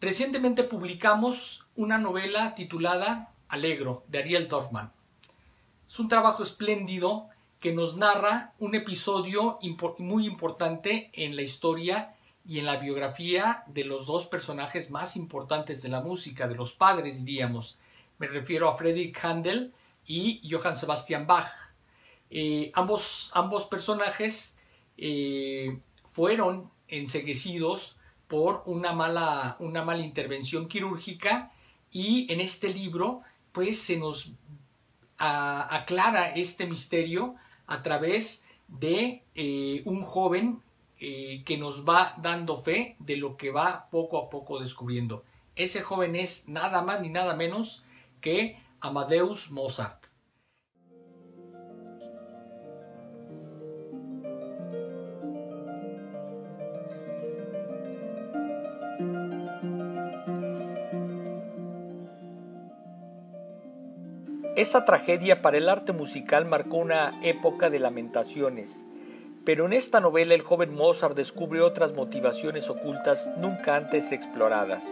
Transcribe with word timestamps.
Recientemente 0.00 0.64
publicamos 0.64 1.66
una 1.76 1.96
novela 1.96 2.54
titulada 2.54 3.32
Alegro 3.48 4.04
de 4.08 4.18
Ariel 4.18 4.48
Dorfman. 4.48 4.92
Es 5.88 5.98
un 5.98 6.10
trabajo 6.10 6.42
espléndido 6.42 7.30
que 7.58 7.72
nos 7.72 7.96
narra 7.96 8.52
un 8.58 8.74
episodio 8.74 9.58
muy 9.98 10.26
importante 10.26 11.08
en 11.14 11.36
la 11.36 11.42
historia 11.42 12.16
y 12.46 12.58
en 12.58 12.66
la 12.66 12.76
biografía 12.76 13.64
de 13.66 13.84
los 13.84 14.04
dos 14.04 14.26
personajes 14.26 14.90
más 14.90 15.16
importantes 15.16 15.80
de 15.80 15.88
la 15.88 16.02
música, 16.02 16.46
de 16.46 16.56
los 16.56 16.74
padres, 16.74 17.24
diríamos. 17.24 17.78
Me 18.18 18.26
refiero 18.26 18.68
a 18.68 18.76
Friedrich 18.76 19.24
Handel 19.24 19.72
y 20.06 20.46
Johann 20.50 20.76
Sebastian 20.76 21.26
Bach. 21.26 21.50
Eh, 22.28 22.70
ambos, 22.74 23.30
ambos, 23.32 23.64
personajes 23.64 24.58
eh, 24.98 25.78
fueron 26.10 26.70
enseguecidos 26.88 27.98
por 28.28 28.62
una 28.66 28.92
mala, 28.92 29.56
una 29.58 29.84
mala 29.84 30.02
intervención 30.02 30.68
quirúrgica 30.68 31.52
y 31.90 32.32
en 32.32 32.40
este 32.40 32.68
libro 32.68 33.22
pues 33.52 33.80
se 33.80 33.98
nos 33.98 34.32
aclara 35.16 36.30
este 36.30 36.66
misterio 36.66 37.36
a 37.66 37.82
través 37.82 38.46
de 38.68 39.22
eh, 39.34 39.82
un 39.84 40.02
joven 40.02 40.60
eh, 40.98 41.42
que 41.44 41.56
nos 41.56 41.86
va 41.86 42.14
dando 42.18 42.60
fe 42.60 42.96
de 42.98 43.16
lo 43.16 43.36
que 43.36 43.50
va 43.50 43.88
poco 43.90 44.18
a 44.18 44.28
poco 44.30 44.58
descubriendo. 44.58 45.24
Ese 45.56 45.82
joven 45.82 46.16
es 46.16 46.48
nada 46.48 46.82
más 46.82 47.00
ni 47.00 47.08
nada 47.10 47.36
menos 47.36 47.84
que 48.20 48.58
Amadeus 48.80 49.50
Mozart. 49.50 50.03
Esa 64.56 64.84
tragedia 64.84 65.42
para 65.42 65.56
el 65.56 65.68
arte 65.68 65.92
musical 65.92 66.46
marcó 66.46 66.76
una 66.76 67.18
época 67.24 67.70
de 67.70 67.80
lamentaciones, 67.80 68.86
pero 69.44 69.66
en 69.66 69.72
esta 69.72 69.98
novela 69.98 70.32
el 70.32 70.42
joven 70.42 70.72
Mozart 70.72 71.16
descubre 71.16 71.60
otras 71.60 71.92
motivaciones 71.92 72.70
ocultas 72.70 73.28
nunca 73.36 73.74
antes 73.74 74.12
exploradas. 74.12 74.84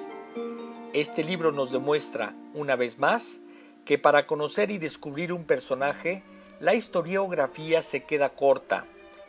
Este 0.92 1.22
libro 1.22 1.52
nos 1.52 1.70
demuestra, 1.70 2.34
una 2.54 2.74
vez 2.74 2.98
más, 2.98 3.40
que 3.84 3.98
para 3.98 4.26
conocer 4.26 4.72
y 4.72 4.78
descubrir 4.78 5.32
un 5.32 5.44
personaje, 5.44 6.24
la 6.58 6.74
historiografía 6.74 7.82
se 7.82 8.02
queda 8.02 8.30
corta, 8.30 8.84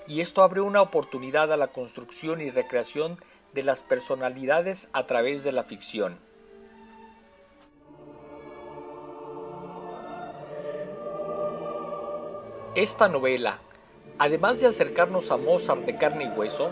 y 0.08 0.22
esto 0.22 0.42
abre 0.42 0.61
una 0.61 0.81
oportunidad 0.81 1.54
a 1.54 1.58
la 1.58 1.67
construcción 1.67 2.42
y 2.42 2.50
recreación 2.50 3.20
de 3.54 3.61
las 3.61 3.84
personalidades 3.84 4.89
a 4.94 5.06
través 5.06 5.44
de 5.44 5.52
la 5.52 5.64
ficción. 5.64 6.17
Esta 12.76 13.08
novela, 13.08 13.60
además 14.18 14.60
de 14.60 14.66
acercarnos 14.66 15.30
a 15.30 15.38
Mozart 15.38 15.82
de 15.82 15.96
carne 15.96 16.24
y 16.24 16.30
hueso, 16.30 16.72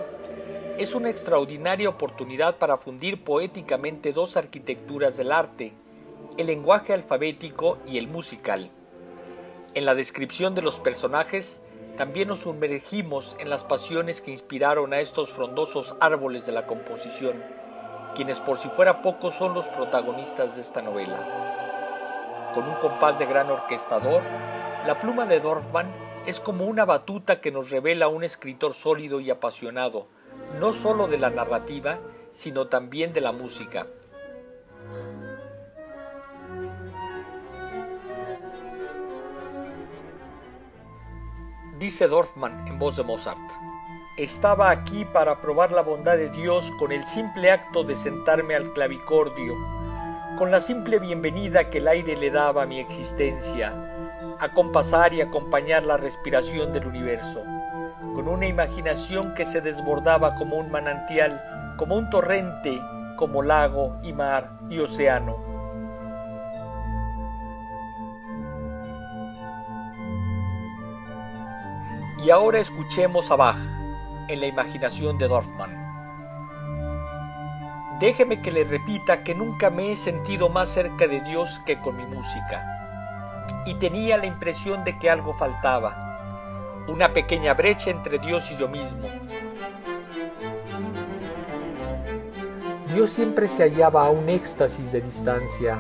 es 0.80 0.96
una 0.96 1.12
extraordinaria 1.12 1.90
oportunidad 1.90 2.56
para 2.56 2.78
fundir 2.78 3.24
poéticamente 3.24 4.12
dos 4.12 4.36
arquitecturas 4.36 5.16
del 5.16 5.32
arte, 5.32 5.74
el 6.38 6.48
lenguaje 6.48 6.94
alfabético 6.94 7.78
y 7.86 8.00
el 8.00 8.08
musical. 8.08 8.60
En 9.76 9.86
la 9.86 9.94
descripción 9.94 10.56
de 10.56 10.64
los 10.64 10.80
personajes, 10.80 11.62
también 11.98 12.30
nos 12.30 12.40
sumergimos 12.40 13.36
en 13.38 13.52
las 13.52 13.64
pasiones 13.64 14.22
que 14.22 14.32
inspiraron 14.32 14.94
a 14.94 15.02
estos 15.02 15.30
frondosos 15.30 15.96
árboles 16.00 16.48
de 16.48 16.52
la 16.52 16.66
composición, 16.66 17.44
quienes 18.16 18.40
por 18.40 18.58
si 18.58 18.70
fuera 18.70 19.04
poco 19.04 19.30
son 19.30 19.54
los 19.54 19.68
protagonistas 19.68 20.56
de 20.56 20.64
esta 20.64 20.82
novela. 20.82 22.52
Con 22.56 22.68
un 22.68 22.74
compás 22.78 23.20
de 23.20 23.28
gran 23.28 23.52
orquestador, 23.52 24.24
la 24.86 25.00
pluma 25.00 25.26
de 25.26 25.40
Dorfman 25.40 25.92
es 26.26 26.40
como 26.40 26.66
una 26.66 26.86
batuta 26.86 27.40
que 27.40 27.52
nos 27.52 27.70
revela 27.70 28.08
un 28.08 28.24
escritor 28.24 28.74
sólido 28.74 29.20
y 29.20 29.30
apasionado, 29.30 30.08
no 30.60 30.74
sólo 30.74 31.08
de 31.08 31.18
la 31.18 31.30
narrativa, 31.30 32.00
sino 32.34 32.68
también 32.68 33.14
de 33.14 33.22
la 33.22 33.32
música. 33.32 33.88
Dice 41.78 42.08
Dorfman 42.08 42.68
en 42.68 42.80
voz 42.80 42.98
de 42.98 43.04
Mozart. 43.04 43.40
Estaba 44.18 44.70
aquí 44.70 45.06
para 45.06 45.42
probar 45.42 45.72
la 45.72 45.82
bondad 45.82 46.18
de 46.18 46.30
Dios 46.30 46.70
con 46.78 46.92
el 46.92 47.06
simple 47.06 47.52
acto 47.52 47.84
de 47.84 47.96
sentarme 47.96 48.56
al 48.56 48.74
clavicordio, 48.74 49.56
con 50.38 50.52
la 50.52 50.60
simple 50.60 51.00
bienvenida 51.00 51.70
que 51.70 51.80
el 51.80 51.88
aire 51.88 52.16
le 52.18 52.30
daba 52.30 52.64
a 52.64 52.66
mi 52.68 52.80
existencia, 52.80 54.01
acompasar 54.42 55.14
y 55.14 55.22
acompañar 55.22 55.86
la 55.86 55.98
respiración 55.98 56.74
del 56.74 56.88
universo, 56.88 57.44
con 58.16 58.28
una 58.28 58.48
imaginación 58.48 59.36
que 59.36 59.46
se 59.46 59.62
desbordaba 59.62 60.34
como 60.34 60.56
un 60.56 60.72
manantial, 60.72 61.40
como 61.78 61.96
un 61.96 62.10
torrente, 62.10 62.82
como 63.18 63.44
lago 63.44 63.98
y 64.02 64.14
mar 64.14 64.50
y 64.68 64.80
océano. 64.80 65.38
Y 72.26 72.32
ahora 72.32 72.60
escuchemos 72.60 73.30
a 73.30 73.36
Bach 73.36 73.58
en 74.28 74.40
la 74.40 74.48
imaginación 74.48 75.20
de 75.20 75.28
Dorfman. 75.28 75.78
Déjeme 78.00 78.42
que 78.42 78.50
le 78.50 78.64
repita 78.64 79.24
que 79.24 79.36
nunca 79.36 79.70
me 79.70 79.92
he 79.92 79.96
sentido 79.96 80.50
más 80.50 80.70
cerca 80.70 81.06
de 81.06 81.22
Dios 81.22 81.62
que 81.68 81.80
con 81.80 81.96
mi 81.96 82.06
música 82.06 82.81
y 83.66 83.76
tenía 83.76 84.18
la 84.18 84.26
impresión 84.26 84.84
de 84.84 84.98
que 84.98 85.10
algo 85.10 85.34
faltaba, 85.34 86.84
una 86.88 87.14
pequeña 87.14 87.54
brecha 87.54 87.90
entre 87.90 88.20
Dios 88.20 88.50
y 88.52 88.58
yo 88.58 88.68
mismo. 88.68 89.08
Dios 92.94 93.10
siempre 93.10 93.48
se 93.48 93.64
hallaba 93.64 94.06
a 94.06 94.10
un 94.10 94.28
éxtasis 94.30 94.92
de 94.92 95.02
distancia, 95.02 95.80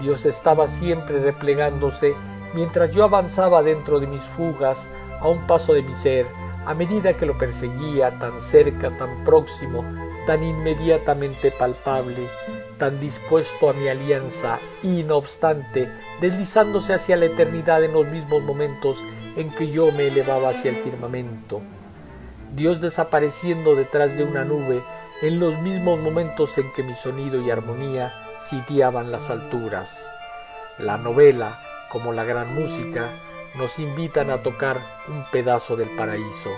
Dios 0.00 0.26
estaba 0.26 0.66
siempre 0.66 1.20
replegándose 1.20 2.14
mientras 2.54 2.92
yo 2.92 3.04
avanzaba 3.04 3.62
dentro 3.62 4.00
de 4.00 4.06
mis 4.06 4.22
fugas 4.22 4.88
a 5.20 5.28
un 5.28 5.46
paso 5.46 5.72
de 5.72 5.82
mi 5.82 5.94
ser, 5.94 6.26
a 6.66 6.74
medida 6.74 7.16
que 7.16 7.26
lo 7.26 7.38
perseguía 7.38 8.18
tan 8.18 8.40
cerca, 8.40 8.90
tan 8.96 9.24
próximo, 9.24 9.84
tan 10.26 10.42
inmediatamente 10.42 11.50
palpable, 11.50 12.28
tan 12.78 13.00
dispuesto 13.00 13.70
a 13.70 13.72
mi 13.72 13.88
alianza 13.88 14.58
y 14.82 15.02
no 15.02 15.16
obstante 15.16 15.90
deslizándose 16.20 16.94
hacia 16.94 17.16
la 17.16 17.26
eternidad 17.26 17.82
en 17.82 17.92
los 17.92 18.06
mismos 18.06 18.42
momentos 18.42 19.04
en 19.36 19.50
que 19.50 19.68
yo 19.68 19.90
me 19.92 20.08
elevaba 20.08 20.50
hacia 20.50 20.70
el 20.70 20.76
firmamento. 20.76 21.60
Dios 22.54 22.80
desapareciendo 22.80 23.74
detrás 23.74 24.16
de 24.16 24.24
una 24.24 24.44
nube 24.44 24.82
en 25.22 25.38
los 25.38 25.58
mismos 25.58 25.98
momentos 26.00 26.56
en 26.58 26.72
que 26.72 26.82
mi 26.82 26.94
sonido 26.94 27.40
y 27.40 27.50
armonía 27.50 28.12
sitiaban 28.48 29.12
las 29.12 29.30
alturas. 29.30 30.10
La 30.78 30.96
novela, 30.96 31.60
como 31.90 32.12
la 32.12 32.24
gran 32.24 32.54
música, 32.54 33.10
nos 33.54 33.78
invitan 33.78 34.30
a 34.30 34.42
tocar 34.42 34.80
un 35.08 35.24
pedazo 35.30 35.76
del 35.76 35.90
paraíso. 35.90 36.50